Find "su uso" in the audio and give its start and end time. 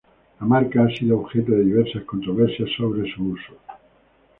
3.13-3.53